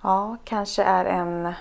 [0.00, 1.52] Ja, kanske är en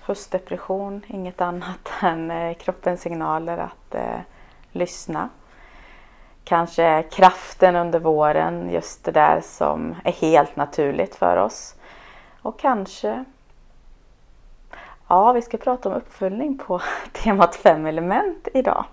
[0.00, 4.20] höstdepression inget annat än eh, kroppens signaler att eh,
[4.72, 5.28] lyssna.
[6.44, 11.74] Kanske är kraften under våren, just det där som är helt naturligt för oss.
[12.42, 13.24] Och kanske
[15.10, 16.80] Ja, vi ska prata om uppföljning på
[17.12, 18.84] temat fem element idag.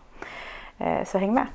[0.77, 1.47] Eh, så häng med!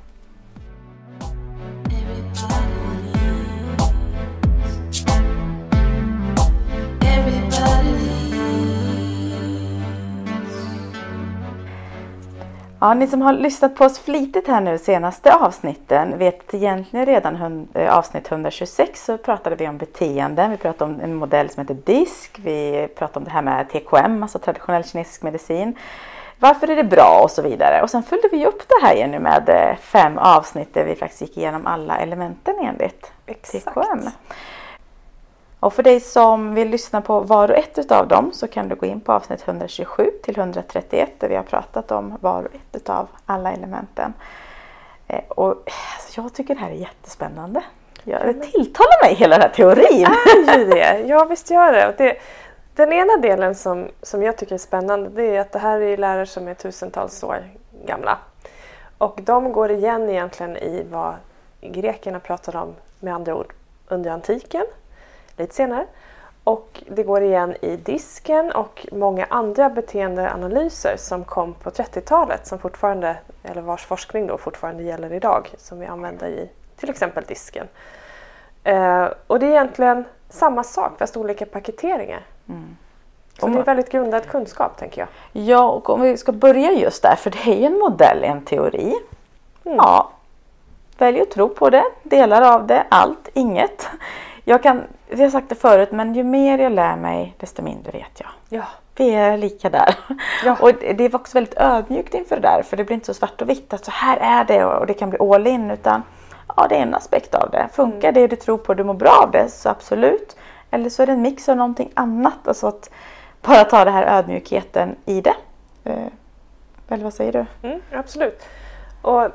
[12.83, 17.69] Ja, ni som har lyssnat på oss flitigt här nu senaste avsnitten vet egentligen redan
[17.75, 20.51] eh, avsnitt 126 så pratade vi om beteenden.
[20.51, 22.39] Vi pratade om en modell som heter DISK.
[22.39, 25.77] Vi pratade om det här med TKM, alltså traditionell kinesisk medicin.
[26.39, 27.83] Varför är det bra och så vidare.
[27.83, 31.21] Och sen följde vi upp det här nu med eh, fem avsnitt där vi faktiskt
[31.21, 33.65] gick igenom alla elementen enligt Exakt.
[33.65, 34.11] TKM.
[35.61, 38.75] Och för dig som vill lyssna på var och ett utav dem så kan du
[38.75, 42.77] gå in på avsnitt 127 till 131 där vi har pratat om var och ett
[42.77, 44.15] utav alla elementen.
[45.09, 45.49] Eh, och
[45.97, 47.63] alltså, jag tycker det här är jättespännande.
[48.05, 50.09] Det tilltalar mig hela den här teorin.
[50.47, 50.99] Det är ju det.
[51.07, 51.95] Ja visst gör det.
[51.99, 52.17] det.
[52.75, 55.97] Den ena delen som, som jag tycker är spännande det är att det här är
[55.97, 57.45] lärare som är tusentals år
[57.87, 58.19] gamla.
[58.99, 61.15] Och de går igen egentligen i vad
[61.61, 63.53] grekerna pratade om med andra ord
[63.89, 64.67] under antiken
[65.41, 65.87] lite senare.
[66.45, 72.59] Och det går igen i disken och många andra beteendeanalyser som kom på 30-talet som
[72.59, 77.69] fortfarande, eller vars forskning då fortfarande gäller idag, som vi använder i till exempel disken.
[78.65, 82.27] Eh, och det är egentligen samma sak fast olika paketeringar.
[82.49, 82.77] Mm.
[83.41, 85.09] Så det är väldigt grundad kunskap tänker jag.
[85.45, 88.45] Ja, och om vi ska börja just där, för det är ju en modell, en
[88.45, 88.95] teori.
[89.65, 89.77] Mm.
[89.77, 90.11] Ja,
[90.99, 93.89] välj att tro på det, delar av det, allt, inget.
[94.45, 97.93] Jag kan, vi har sagt det förut, men ju mer jag lär mig desto mindre
[97.93, 98.29] vet jag.
[98.49, 98.65] Ja.
[98.97, 99.95] Vi är lika där.
[100.45, 100.57] Ja.
[100.61, 103.43] Och det var också väldigt ödmjukt inför det där, för det blir inte så svart
[103.43, 106.03] och vitt att så här är det och det kan bli all in, utan
[106.57, 107.69] ja, det är en aspekt av det.
[107.73, 108.15] Funkar mm.
[108.15, 110.37] det du tror på, du mår bra av det, så absolut.
[110.71, 112.49] Eller så är det en mix av någonting annat.
[112.49, 112.91] Alltså att
[113.43, 115.35] bara ta den här ödmjukheten i det.
[115.85, 116.07] Eh,
[116.89, 117.69] eller vad säger du?
[117.69, 118.43] Mm, absolut.
[119.03, 119.29] Och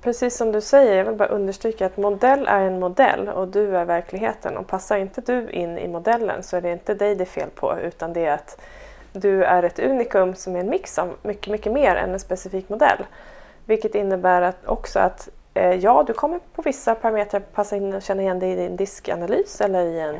[0.00, 3.76] precis som du säger, jag vill bara understryka att modell är en modell och du
[3.76, 4.56] är verkligheten.
[4.56, 7.50] Och passar inte du in i modellen så är det inte dig det är fel
[7.54, 8.60] på utan det är att
[9.12, 12.68] du är ett unikum som är en mix av mycket, mycket mer än en specifik
[12.68, 13.06] modell.
[13.64, 18.02] Vilket innebär att också att eh, ja, du kommer på vissa parametrar passa in och
[18.02, 20.16] känna igen dig i din diskanalys eller i en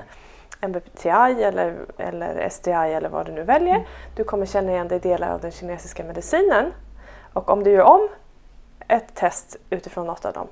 [0.60, 3.74] MBTI eller, eller SDI eller vad du nu väljer.
[3.74, 3.86] Mm.
[4.16, 6.72] Du kommer känna igen dig i delar av den kinesiska medicinen.
[7.32, 8.08] Och om du gör om
[8.88, 10.48] ett test utifrån något av dem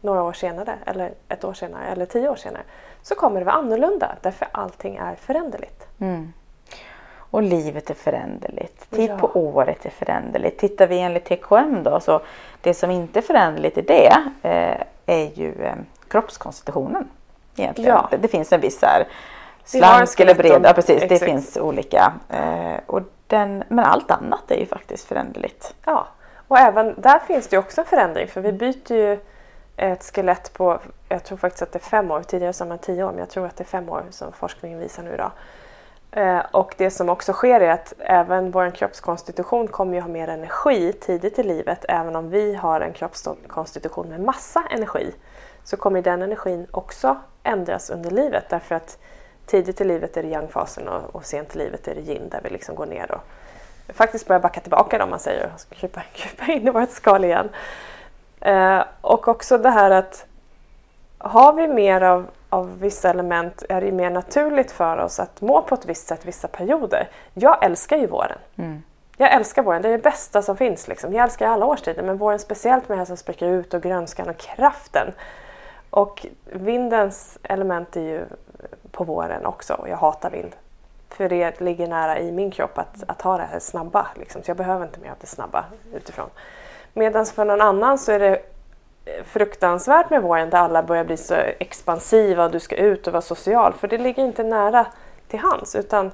[0.00, 2.62] några år senare, eller ett år senare, eller tio år senare,
[3.02, 5.86] så kommer det vara annorlunda därför allting är föränderligt.
[6.00, 6.32] Mm.
[7.30, 8.90] Och livet är föränderligt.
[8.90, 9.18] Tid ja.
[9.18, 10.60] på året är föränderligt.
[10.60, 12.20] Tittar vi enligt TKM då, så
[12.60, 14.12] det som inte är föränderligt i det
[14.42, 15.74] eh, är ju eh,
[16.08, 17.08] kroppskonstitutionen.
[17.56, 17.90] Egentligen.
[17.90, 18.08] Ja.
[18.10, 19.06] Det, det finns en viss här
[19.64, 22.12] slank eller bred, ja, precis, det finns olika.
[22.28, 25.74] Eh, och den, men allt annat är ju faktiskt föränderligt.
[25.84, 26.06] Ja,
[26.48, 29.18] och även där finns det också en förändring för vi byter ju
[29.76, 33.04] ett skelett på, jag tror faktiskt att det är fem år, tidigare sa man tio
[33.04, 35.30] år men jag tror att det är fem år som forskningen visar nu idag.
[36.10, 40.28] Eh, och det som också sker är att även vår kroppskonstitution kommer ju ha mer
[40.28, 41.84] energi tidigt i livet.
[41.88, 45.14] Även om vi har en kroppskonstitution med massa energi
[45.64, 48.98] så kommer den energin också ändras under livet därför att
[49.46, 52.40] tidigt i livet är det yang-fasen och, och sent i livet är det yin där
[52.44, 53.20] vi liksom går ner och
[53.88, 57.48] faktiskt börja backa tillbaka om man säger och krypa, krypa in i vårt skal igen.
[58.40, 60.26] Eh, och också det här att
[61.18, 65.62] har vi mer av, av vissa element är det mer naturligt för oss att må
[65.62, 67.08] på ett visst sätt vissa perioder.
[67.34, 68.38] Jag älskar ju våren.
[68.56, 68.82] Mm.
[69.16, 70.88] Jag älskar våren, det är det bästa som finns.
[70.88, 71.12] Liksom.
[71.12, 74.28] Jag älskar alla årstider men våren speciellt med det här som spricker ut och grönskan
[74.28, 75.12] och kraften.
[75.90, 78.24] Och vindens element är ju
[78.90, 80.56] på våren också och jag hatar vind.
[81.16, 84.06] För det ligger nära i min kropp att, att ha det här snabba.
[84.14, 84.42] Liksom.
[84.42, 85.64] Så jag behöver inte mer av det snabba
[85.94, 86.30] utifrån.
[86.92, 88.42] Medan för någon annan så är det
[89.24, 93.22] fruktansvärt med våren där alla börjar bli så expansiva och du ska ut och vara
[93.22, 93.72] social.
[93.72, 94.86] För det ligger inte nära
[95.28, 95.74] till hands.
[95.74, 96.10] Utan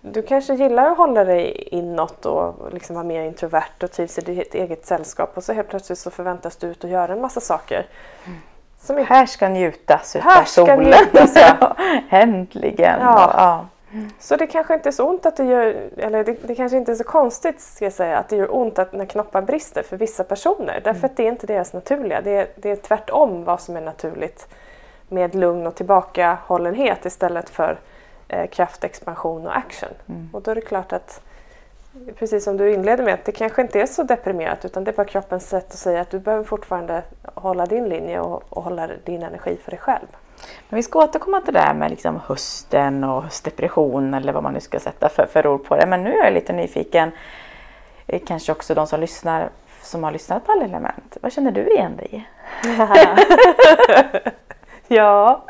[0.00, 4.20] du kanske gillar att hålla dig inåt och liksom vara mer introvert och trivs i
[4.20, 7.40] ditt eget sällskap och så helt plötsligt så förväntas du ut och göra en massa
[7.40, 7.86] saker.
[8.80, 9.04] Som är...
[9.04, 10.80] Här ska njutas utav solen.
[10.80, 11.76] Njutas, ja.
[12.10, 13.00] Äntligen!
[13.00, 13.34] Ja.
[13.36, 13.66] ja.
[14.18, 16.92] Så det kanske inte är så ont att det gör, eller det, det, kanske inte
[16.92, 19.96] är så konstigt ska jag säga, att det gör ont att när knoppar brister för
[19.96, 20.80] vissa personer.
[20.84, 21.04] Därför mm.
[21.04, 22.20] att det är inte deras naturliga.
[22.20, 24.48] Det är, det är tvärtom vad som är naturligt
[25.08, 27.78] med lugn och tillbakahållenhet istället för
[28.28, 29.90] eh, kraft, expansion och action.
[30.32, 31.20] Och då är det klart att
[32.18, 34.96] precis som du inledde med, att det kanske inte är så deprimerat utan det är
[34.96, 37.02] bara kroppens sätt att säga att du behöver fortfarande
[37.34, 40.06] hålla din linje och, och hålla din energi för dig själv.
[40.68, 44.52] Men vi ska återkomma till det där med liksom hösten och höstdepression eller vad man
[44.52, 45.86] nu ska sätta för, för ord på det.
[45.86, 47.10] Men nu är jag lite nyfiken,
[48.06, 49.50] eh, kanske också de som lyssnar
[49.82, 51.16] som har lyssnat på alla element.
[51.20, 52.24] Vad känner du igen dig i?
[54.94, 55.44] ja,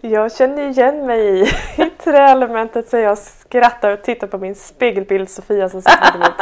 [0.00, 1.42] jag känner igen mig i,
[1.76, 6.40] i träelementet så jag skrattar och tittar på min spegelbild Sofia som sitter emot.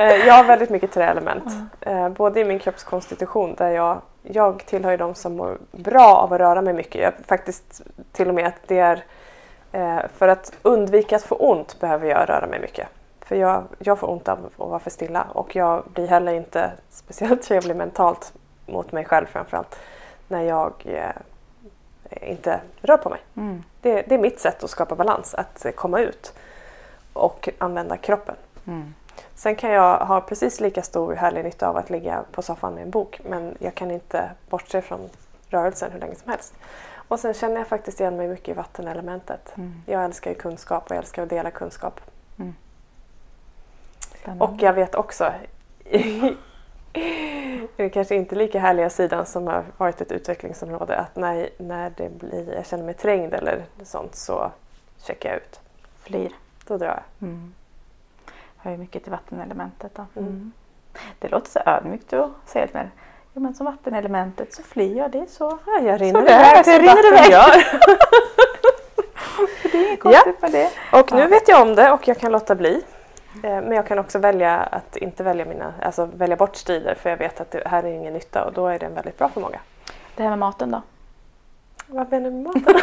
[0.00, 1.44] Eh, jag har väldigt mycket träelement.
[1.80, 6.32] Eh, både i min kroppskonstitution där jag, jag tillhör ju de som mår bra av
[6.32, 7.02] att röra mig mycket.
[7.02, 7.82] Jag, faktiskt
[8.12, 9.04] till och med att det är
[9.72, 12.88] eh, för att undvika att få ont behöver jag röra mig mycket.
[13.20, 16.70] För jag, jag får ont av att vara för stilla och jag blir heller inte
[16.90, 18.32] speciellt trevlig mentalt
[18.66, 19.78] mot mig själv framförallt
[20.28, 23.20] när jag eh, inte rör på mig.
[23.36, 23.62] Mm.
[23.80, 26.34] Det, det, är mitt sätt att skapa balans, att komma ut
[27.12, 28.34] och använda kroppen.
[28.66, 28.94] Mm.
[29.36, 32.82] Sen kan jag ha precis lika stor härlig nytta av att ligga på soffan med
[32.82, 35.10] en bok men jag kan inte bortse från
[35.48, 36.54] rörelsen hur länge som helst.
[37.08, 39.52] Och sen känner jag faktiskt igen mig mycket i vattenelementet.
[39.56, 39.82] Mm.
[39.86, 42.00] Jag älskar ju kunskap och jag älskar att dela kunskap.
[42.38, 42.54] Mm.
[44.40, 45.32] Och jag vet också
[47.76, 52.08] den kanske inte lika härliga sidan som har varit ett utvecklingsområde att när, när det
[52.08, 54.50] blir, jag känner mig trängd eller sånt så
[54.98, 55.60] checkar jag ut.
[55.98, 56.32] Flyr.
[56.66, 57.28] Då drar jag.
[57.28, 57.54] Mm.
[58.58, 60.06] Hör ju mycket till vattenelementet då.
[60.20, 60.52] Mm.
[61.18, 62.90] Det låter så ödmjukt att säga det.
[63.32, 65.10] Ja, men som vattenelementet så flyr jag.
[65.10, 65.58] Det är så.
[65.66, 67.30] Ja, jag rinner det är, iväg det rinner iväg.
[67.30, 67.80] gör.
[69.72, 70.70] Det är konstigt med det.
[70.92, 71.26] Och nu Ja.
[71.26, 72.82] vet jag om det och jag kan låta bli.
[73.34, 77.10] Eh, Men jag kan också välja att inte välja mina, alltså välja bort strider för
[77.10, 79.28] jag vet att det här är ingen nytta och då är det en väldigt bra
[79.28, 79.60] förmåga.
[80.16, 80.82] Det här med maten då?
[81.88, 82.74] Vad menar du med maten?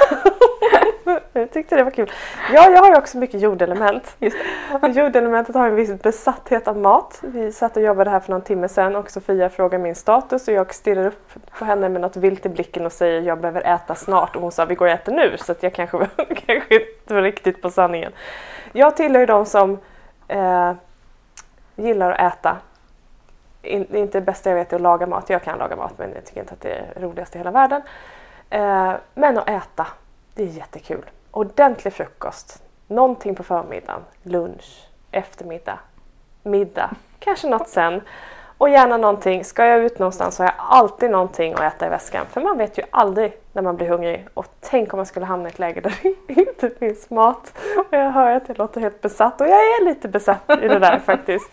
[1.34, 2.12] jag tyckte det var kul.
[2.54, 4.16] Ja, jag har ju också mycket jordelement.
[4.20, 4.38] Just
[4.82, 7.20] Och Jordelementet har en viss besatthet av mat.
[7.22, 10.54] Vi satt och jobbade här för någon timme sedan och Sofia frågar min status och
[10.54, 13.96] jag stirrar upp på henne med något vilt i blicken och säger jag behöver äta
[13.96, 15.98] snart och hon sa vi går och äter nu så att jag kanske,
[16.46, 18.12] kanske inte var riktigt på sanningen.
[18.72, 19.80] Jag tillhör ju de som
[20.28, 20.74] eh,
[21.76, 22.58] gillar att äta.
[23.62, 25.30] In, det är inte det bästa jag vet är att laga mat.
[25.30, 27.82] Jag kan laga mat men jag tycker inte att det är roligast i hela världen.
[28.54, 29.88] Eh, men att äta,
[30.34, 31.06] det är jättekul.
[31.32, 35.80] Ordentlig frukost, någonting på förmiddagen, lunch, eftermiddag,
[36.44, 36.90] middag,
[37.20, 38.02] kanske något sen.
[38.58, 41.90] Och gärna någonting, ska jag ut någonstans så har jag alltid någonting att äta i
[41.90, 42.26] väskan.
[42.26, 44.28] För man vet ju aldrig när man blir hungrig.
[44.34, 45.96] Och tänk om man skulle hamna i ett läge där
[46.28, 47.54] det inte finns mat.
[47.78, 50.80] Och jag hör att jag låter helt besatt och jag är lite besatt i det
[50.80, 51.52] där faktiskt.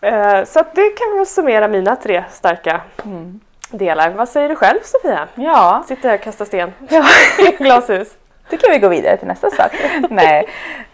[0.00, 4.10] Eh, så att det kan väl summera mina tre starka Mm delar.
[4.10, 5.28] Vad säger du själv Sofia?
[5.34, 7.04] Ja, Sitter här och kastar sten Ja.
[7.48, 8.08] i glashus.
[8.50, 9.72] tycker vi går vidare till nästa sak.
[10.10, 10.48] nej.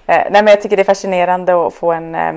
[0.07, 2.35] Eh, nej, men jag tycker det är fascinerande att få en eh,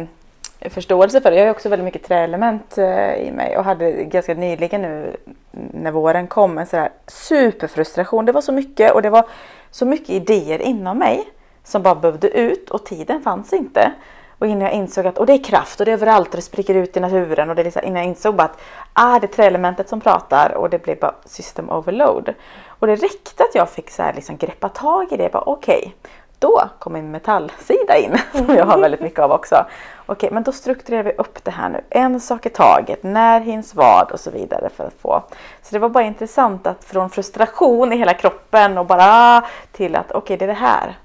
[0.69, 1.37] förståelse för det.
[1.37, 5.15] Jag har också väldigt mycket träelement eh, i mig och hade ganska nyligen nu
[5.51, 8.25] när våren kom en sån superfrustration.
[8.25, 9.25] Det var så mycket och det var
[9.71, 11.23] så mycket idéer inom mig
[11.63, 13.91] som bara behövde ut och tiden fanns inte.
[14.39, 16.41] Och innan jag insåg att och det är kraft och det är överallt och det
[16.41, 18.59] spricker ut i naturen och det är liksom, innan jag insåg bara att
[18.93, 22.33] ah, det är träelementet som pratar och det blev bara system overload.
[22.67, 25.31] Och det räckte att jag fick så här liksom greppa tag i det.
[25.31, 25.95] Bara Okej,
[26.39, 29.65] då kom min metallsida in som jag har väldigt mycket av också.
[30.05, 31.81] Okej, men då strukturerar vi upp det här nu.
[31.89, 33.03] En sak i taget.
[33.03, 35.23] När hinns vad och så vidare för att få.
[35.61, 39.95] Så det var bara intressant att från frustration i hela kroppen och bara ah, till
[39.95, 40.97] att okej, det är det här.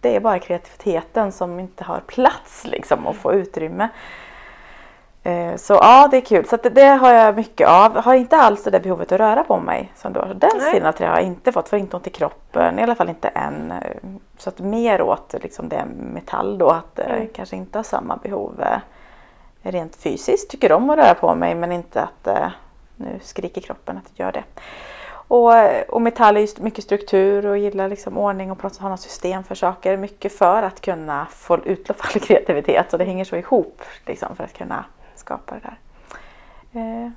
[0.00, 3.88] Det är bara kreativiteten som inte har plats liksom att få utrymme.
[5.22, 6.46] Eh, Så ja, det är kul.
[6.46, 7.96] Så det, det har jag mycket av.
[7.96, 10.26] Har inte alls det där behovet att röra på mig som du har.
[10.34, 10.72] Den Nej.
[10.74, 11.68] sidan har jag inte fått.
[11.68, 12.78] För inte ont i kroppen.
[12.78, 13.72] I alla fall inte än.
[14.38, 16.68] Så att mer åt liksom det metall då.
[16.70, 17.28] Att eh, Mm.
[17.34, 18.78] kanske inte ha samma behov eh,
[19.70, 20.50] rent fysiskt.
[20.50, 22.28] Tycker om att röra på mig men inte att
[22.96, 24.44] nu skriker kroppen att jag gör det.
[25.30, 25.52] Och,
[25.88, 28.88] och metall är just mycket struktur och gillar liksom ordning och på något sätt ha
[28.88, 29.96] något system för saker.
[29.96, 32.90] Mycket för att kunna få utlopp för all kreativitet.
[32.90, 34.84] Så det hänger så ihop liksom, för att kunna
[35.14, 35.78] skapa det där.
[36.80, 37.10] Eh,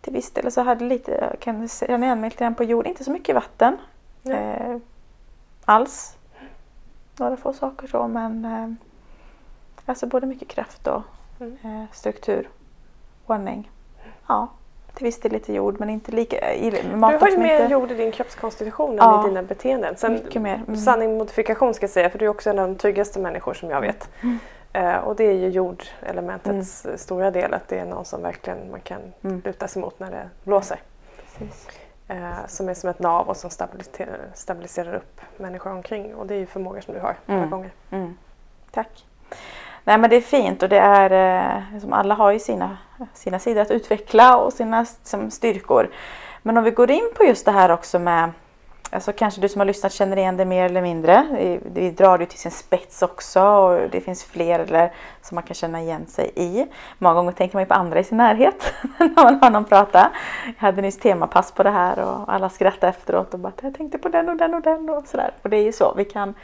[0.00, 2.86] till viss del så hade lite, jag kan känna igen mig lite grann på jord,
[2.86, 3.76] inte så mycket vatten.
[4.22, 4.32] Ja.
[4.32, 4.76] Eh,
[5.64, 6.16] alls.
[7.16, 8.68] Några få saker så men eh,
[9.86, 11.02] alltså både mycket kraft och
[11.40, 11.56] Mm.
[11.64, 12.48] eh, struktur,
[13.26, 13.70] ordning.
[14.26, 14.48] Ja,
[14.94, 16.54] till viss del lite jord men inte lika.
[16.54, 19.24] i- Du Maten har ju mer inte, jord i din kroppskonstitution än Ja.
[19.24, 19.96] i dina beteenden.
[19.96, 20.62] Sen, mycket mer.
[20.68, 20.76] Mm.
[20.76, 23.70] Sanning modifikation ska jag säga för du är också en av de tryggaste människor som
[23.70, 24.08] jag vet.
[24.22, 24.38] Mm.
[24.72, 28.80] Eh, och det är ju jordelementets stora del att det är någon som verkligen man
[28.80, 29.42] kan Mm.
[29.44, 30.78] luta sig mot när det blåser.
[31.38, 31.68] Precis.
[32.08, 36.14] Eh, som är som ett nav och som stabiliserar, stabiliserar upp människor omkring.
[36.14, 37.40] Och det är ju förmågor som du har Mm.
[37.40, 37.70] alla gånger.
[37.90, 38.16] Mm.
[38.70, 39.04] Tack.
[39.84, 42.76] Nej men det är fint och det är liksom alla har ju sina,
[43.14, 45.90] sina sidor att utveckla och sina som, styrkor.
[46.42, 48.30] Men om vi går in på just det här också med
[48.90, 51.26] Alltså kanske du som har lyssnat känner igen det mer eller mindre.
[51.32, 55.44] Vi- Vi drar det till sin spets också och det finns fler eller, som man
[55.44, 56.66] kan känna igen sig i.
[56.98, 60.10] Många gånger tänker man ju på andra i sin närhet när man hör någon prata.
[60.46, 63.98] Jag hade nyss temapass på det här och alla skrattade efteråt och bara jag tänkte
[63.98, 65.30] på den och den och den och sådär.
[65.42, 65.94] Och det är ju så.
[65.96, 66.34] Vi kan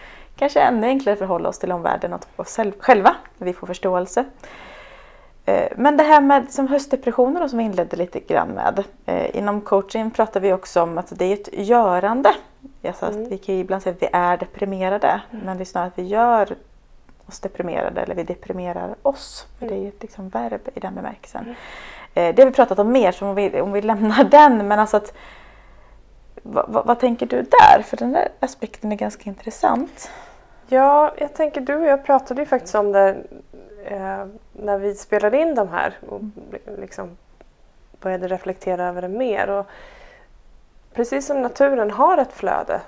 [0.40, 4.24] kanske ännu enklare förhålla oss till omvärlden och oss själv- själva när vi får förståelse.
[5.44, 8.84] Eh, Men det här med som höstdepressioner då, som vi inledde lite grann med.
[9.06, 12.30] Eh, Inom coaching pratar vi också om att det är ett görande.
[12.86, 13.28] Alltså att Mm.
[13.28, 15.20] Vi kan ju ibland säga att vi är deprimerade.
[15.30, 16.56] Men det är snarare att vi gör
[17.26, 19.46] oss deprimerade eller vi deprimerar oss.
[19.58, 21.54] För det är ju ett liksom verb i den bemärkelsen.
[22.14, 24.68] Eh, Det har vi pratat om mer så om vi, om vi lämnar den.
[24.68, 25.12] Men alltså att,
[26.42, 27.82] vad, vad, vad tänker du där?
[27.82, 30.10] För den där aspekten är ganska intressant.
[30.72, 33.16] Ja, jag tänker du och jag pratade ju faktiskt om det
[33.84, 36.20] eh, när vi spelade in de här och
[36.78, 37.16] liksom
[38.00, 39.50] började reflektera över det mer.
[39.50, 39.66] Och
[40.94, 42.80] precis som naturen har ett flöde,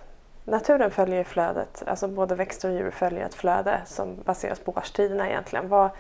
[0.44, 5.28] naturen följer flödet, alltså både växter och djur följer ett flöde som baseras på årstiderna
[5.28, 5.68] egentligen.
[5.68, 5.90] Vad,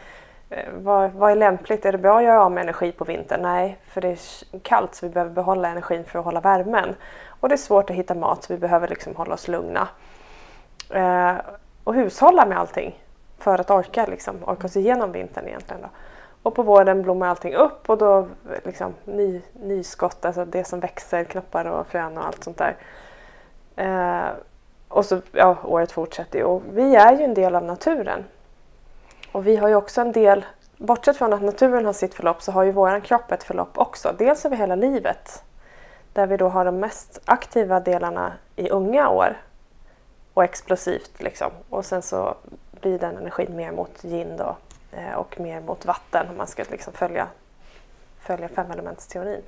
[0.50, 1.84] eh, vad, vad är lämpligt?
[1.84, 3.42] Är det bra att göra av med energi på vintern?
[3.42, 4.18] Nej, för det är
[4.62, 6.94] kallt så vi behöver behålla energin för att hålla värmen.
[7.40, 9.88] Och det är svårt att hitta mat så vi behöver liksom hålla oss lugna.
[10.90, 11.34] Eh,
[11.84, 13.02] och hushålla med allting
[13.38, 15.82] för att orka, liksom, orka oss igenom vintern egentligen.
[15.82, 15.88] Då.
[16.42, 18.28] Och på våren blommar allting upp och då
[18.64, 22.76] liksom ny, nyskott, alltså det som växer, knoppar och frön och allt sånt där.
[23.76, 24.30] Eh,
[24.88, 26.44] och så, ja, året fortsätter ju.
[26.44, 28.24] Och vi är ju en del av naturen.
[29.32, 30.44] Och vi har ju också en del,
[30.76, 34.14] bortsett från att naturen har sitt förlopp så har ju våran kropp ett förlopp också.
[34.18, 35.42] Dels över hela livet.
[36.12, 39.36] Där vi då har de mest aktiva delarna i unga år
[40.34, 41.50] och explosivt liksom.
[41.68, 42.34] Och sen så
[42.80, 44.56] blir den energin mer mot gin då
[44.92, 47.26] eh, och mer mot vatten om man ska liksom följa,
[48.20, 49.42] följa femelementsteorin.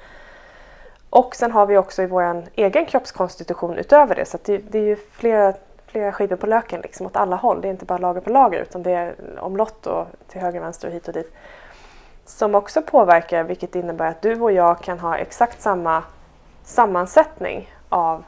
[1.11, 4.79] Och sen har vi också i vår egen kroppskonstitution utöver det så att det, det
[4.79, 5.55] är ju flera,
[5.87, 7.61] flera skivor på löken liksom åt alla håll.
[7.61, 10.89] Det är inte bara lager på lager utan det är omlott och till höger, vänster
[10.89, 11.33] och hit och dit.
[12.25, 16.03] Som också påverkar vilket innebär att du och jag kan ha exakt samma
[16.65, 18.25] sammansättning av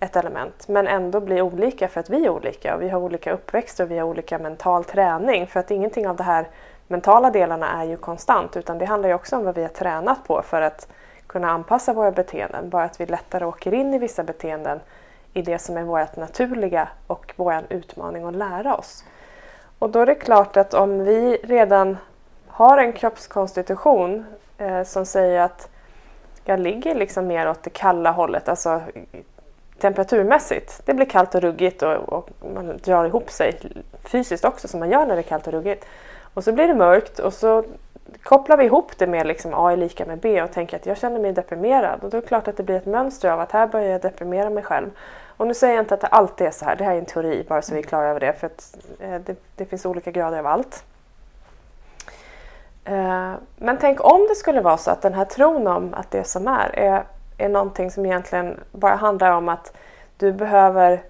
[0.00, 3.32] ett element men ändå bli olika för att vi är olika och vi har olika
[3.32, 6.48] uppväxt och vi har olika mental träning för att ingenting av de här
[6.88, 10.24] mentala delarna är ju konstant utan det handlar ju också om vad vi har tränat
[10.24, 10.88] på för att
[11.26, 12.70] kunna anpassa våra beteenden.
[12.70, 14.80] Bara att vi lättare åker in i vissa beteenden
[15.32, 19.04] i det som är vårt naturliga och vår utmaning att lära oss.
[19.78, 21.96] Och då är det klart att om vi redan
[22.46, 24.24] har en kroppskonstitution
[24.58, 25.68] eh, som säger att
[26.44, 28.82] jag ligger liksom mer åt det kalla hållet, alltså
[29.78, 30.80] temperaturmässigt.
[30.84, 33.60] Det blir kallt och ruggigt och, och man drar ihop sig
[34.04, 35.86] fysiskt också som man gör när det är kallt och ruggigt.
[36.34, 37.64] Och så blir det mörkt och så
[38.22, 40.98] kopplar vi ihop det med liksom A är lika med B och tänker att jag
[40.98, 42.04] känner mig deprimerad.
[42.04, 44.00] Och då är det klart att det blir ett mönster av att här börjar jag
[44.00, 44.90] deprimera mig själv.
[45.36, 47.04] Och nu säger jag inte att det alltid är så här, det här är en
[47.04, 50.10] teori bara så vi är klara över det för att eh, det, det finns olika
[50.10, 50.84] grader av allt.
[52.84, 56.24] Eh, men tänk om det skulle vara så att den här tron om att det
[56.24, 57.04] som är, är
[57.38, 59.76] är någonting som egentligen bara handlar om att
[60.16, 61.02] du behöver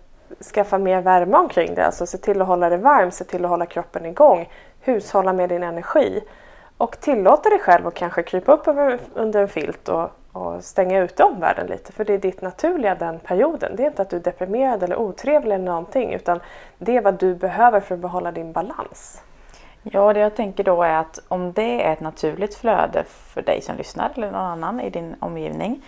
[0.54, 1.84] skaffa mer värme omkring dig.
[1.84, 4.48] Alltså se till att hålla dig varm, se till att hålla kroppen igång,
[4.80, 6.22] hushålla med din energi
[6.78, 8.68] och tillåta dig själv att kanske krypa upp
[9.14, 11.92] under en filt och, och stänga ute omvärlden lite.
[11.92, 13.76] För det är ditt naturliga den perioden.
[13.76, 16.40] Det är inte att du är deprimerad eller otrevlig eller någonting utan
[16.78, 19.22] det är vad du behöver för att behålla din balans.
[19.82, 23.62] Ja, det jag tänker då är att om det är ett naturligt flöde för dig
[23.62, 25.82] som lyssnar eller någon annan i din omgivning.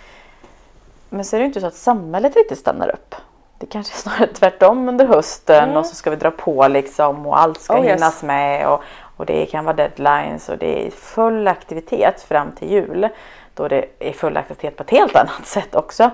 [1.08, 3.14] Men så är det inte så att samhället riktigt stannar upp.
[3.58, 5.76] Det kanske är snarare tvärtom under hösten Mm.
[5.76, 7.92] och så ska vi dra på liksom och allt ska Oh, yes.
[7.94, 8.82] hinnas med och,
[9.16, 13.08] och det kan vara deadlines och det är full aktivitet fram till jul.
[13.54, 16.10] Då det är full aktivitet på ett helt annat sätt också.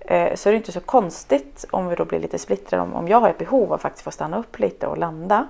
[0.00, 3.08] Eh, Så är det inte så konstigt om vi då blir lite splittrade om, om
[3.08, 5.46] jag har ett behov av att faktiskt få stanna upp lite och landa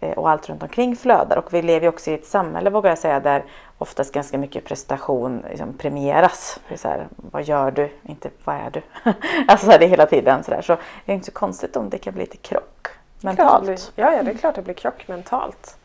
[0.00, 1.36] och allt runt omkring flödar.
[1.36, 3.44] Och vi lever ju också i ett samhälle vågar jag säga där
[3.78, 6.60] oftast ganska mycket prestation liksom premieras.
[6.76, 7.90] Så här, vad gör du?
[8.02, 8.82] Inte vad är du?
[9.48, 10.62] alltså så här, det är hela tiden sådär.
[10.62, 12.88] Så det är inte så konstigt om det kan bli lite krock
[13.20, 13.64] mentalt.
[13.64, 15.76] blir, ja, ja, det är klart det blir krock mentalt.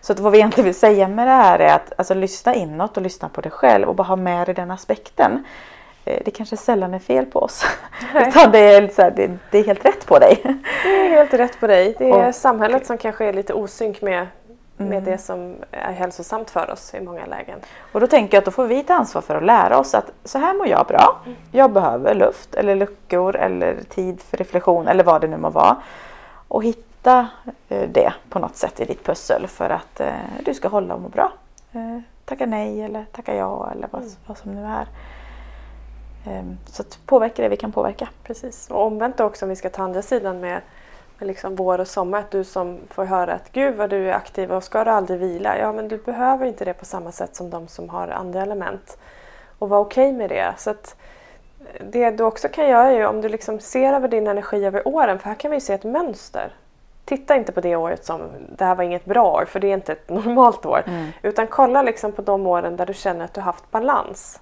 [0.00, 2.96] Så att vad vi egentligen vill säga med det här är att alltså, lyssna inåt
[2.96, 5.44] och lyssna på dig själv och bara ha med dig den aspekten.
[6.08, 7.64] Eh, Det kanske sällan är fel på oss.
[8.14, 10.40] Utan det är, så här, det, det är helt rätt på dig.
[10.82, 11.94] Det är helt rätt på dig.
[11.98, 14.26] Det är Och- samhället som kanske är lite osynk med
[14.80, 17.58] med det som är hälsosamt för oss i många lägen.
[17.92, 20.10] Och då tänker jag att då får vi ta ansvar för att lära oss att
[20.24, 21.18] så här mår jag bra.
[21.52, 25.76] Jag behöver luft eller luckor eller tid för reflektion eller vad det nu må vara.
[26.48, 27.28] Och hitta
[27.68, 30.08] eh, det på något sätt i ditt pussel för att eh,
[30.44, 31.32] du ska hålla och må bra.
[32.24, 34.86] Tacka nej eller tacka ja eller vad, vad som nu är.
[36.28, 38.08] Ehm, Så att påverka det vi kan påverka.
[38.22, 38.70] Precis.
[38.70, 40.60] Och omvänt också om vi ska ta andra sidan med,
[41.18, 42.18] med liksom vår och sommar.
[42.18, 45.20] Att du som får höra att gud vad du är aktiv och ska du aldrig
[45.20, 45.58] vila?
[45.58, 48.98] Ja men du behöver inte det på samma sätt som de som har andra element.
[49.58, 50.54] Och vara okej med det.
[50.56, 50.96] Så att
[51.80, 54.88] det du också kan göra är ju om du liksom ser över din energi över
[54.88, 55.18] åren.
[55.18, 56.52] För här kan vi ju se ett mönster.
[57.04, 58.20] Titta inte på det året som
[58.56, 60.82] det här var inget bra år för det är inte ett normalt år.
[61.22, 64.40] Utan kolla liksom på de åren där du känner att du haft balans.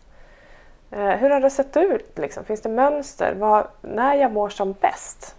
[0.90, 2.18] Eh, hur har det sett ut?
[2.18, 2.44] Liksom?
[2.44, 3.34] Finns det mönster?
[3.34, 5.36] Vad, när jag mår som bäst,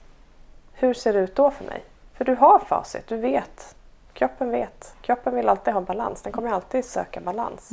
[0.74, 1.84] hur ser det ut då för mig?
[2.14, 3.76] För du har facit, du vet.
[4.14, 4.96] Kroppen vet.
[5.02, 6.22] Kroppen vill alltid ha balans.
[6.22, 7.72] Den kommer alltid söka balans.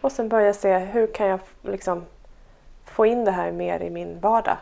[0.00, 2.04] Och sen börja se hur kan jag liksom
[2.84, 4.56] få in det här mer i min vardag.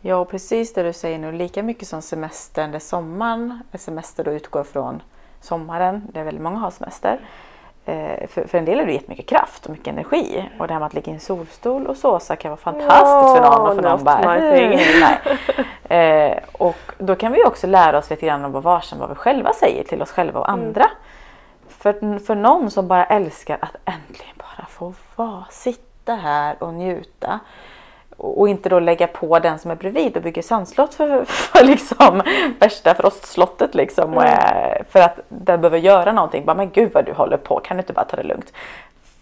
[0.00, 1.32] Ja, och precis det du säger nu.
[1.32, 5.02] Lika mycket som semestern, där sommaren, semester då utgår från
[5.40, 7.20] sommaren, där väldigt många har semester.
[7.84, 10.50] Eh, för, för en del är det jättemycket kraft och mycket energi.
[10.58, 13.40] Och det här med att ligga i en solstol och såsa kan vara fantastiskt för
[13.40, 13.60] någon.
[13.68, 14.36] Och för någon bara.
[14.36, 14.78] "Mm,
[15.88, 16.30] nej.
[16.32, 19.08] Eh, och då kan vi också lära oss lite grann om att vara varsamma vad
[19.08, 20.84] vi själva säger till oss själva och andra.
[21.68, 27.40] För, för någon som bara älskar att äntligen bara få vara, sitta här och njuta.
[28.24, 32.22] Och inte då lägga på den som är bredvid och bygger sandslott för, för liksom
[32.60, 34.14] värsta frostslottet liksom.
[34.14, 36.44] Och är, för att den behöver göra någonting.
[36.44, 38.52] Bara, men gud vad du håller på, kan du inte bara ta det lugnt?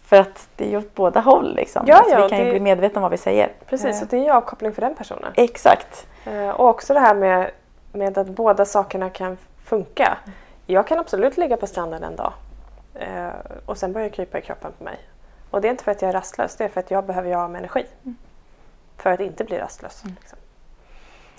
[0.05, 1.83] För att det är ju åt båda håll liksom.
[1.87, 3.53] Ja, alltså, ja, vi kan ju det- bli medvetna om vad vi säger.
[3.67, 5.33] Precis, Eh, och det är ju avkoppling för den personen.
[5.37, 6.07] Exakt.
[6.27, 7.51] Eh, Och också det här med,
[7.93, 10.19] med att båda sakerna kan funka.
[10.67, 12.33] Jag kan absolut ligga på stranden en dag
[12.95, 13.29] eh,
[13.67, 14.97] och sen börjar det krypa i kroppen på mig.
[15.51, 17.49] Och det är inte för att jag är rastlös, det är för att jag behöver
[17.49, 17.87] med energi.
[19.03, 20.03] För att inte bli rastlös.
[20.21, 20.39] Liksom.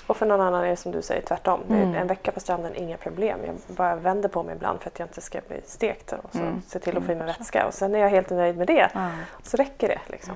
[0.08, 1.60] Och för någon annan är det som du säger tvärtom.
[1.68, 3.39] Det är En vecka på stranden, inga problem.
[3.46, 6.40] Jag bara vänder på mig ibland för att jag inte ska bli stekt och så
[6.68, 7.68] se till att få i mig vätska.
[7.68, 8.90] Och sen är jag helt nöjd med det.
[8.94, 9.09] Ja.
[9.44, 10.00] Så räcker det.
[10.07, 10.33] Liksom.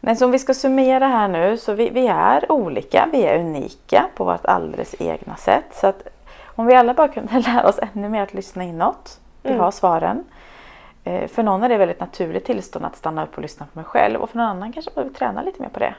[0.00, 3.38] Men så om vi ska summera här nu så vi, vi är olika, vi är
[3.40, 5.64] unika på vårt alldeles egna sätt.
[5.72, 6.08] Så att
[6.44, 9.20] om vi alla bara kunde lära oss ännu mer att lyssna inåt.
[9.42, 9.60] Vi Mm.
[9.60, 10.24] har svaren.
[11.08, 13.84] Eh, För någon är det väldigt naturligt tillstånd att stanna upp och lyssna på mig
[13.84, 15.94] själv och för någon annan kanske behöver träna lite mer på det.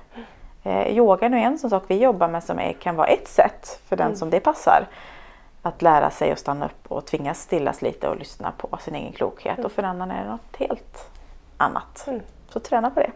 [0.64, 3.28] Eh, Yoga är nu en sån sak vi jobbar med som är, kan vara ett
[3.28, 4.88] sätt för den som det passar.
[5.62, 9.12] Att lära sig att stanna upp och tvingas stillas lite och lyssna på sin egen
[9.14, 9.66] klokhet.
[9.66, 11.12] Och för en annan är det något helt
[11.58, 12.04] annat.
[12.08, 12.22] Mm.
[12.50, 13.12] Så träna på det.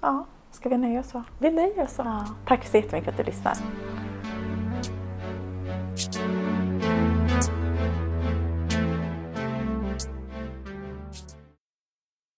[0.00, 1.22] Ja, ska vi nöja oss så?
[1.38, 2.02] Vi nöjer oss så.
[2.02, 3.54] Ja, tack så jättemycket för att du lyssnar.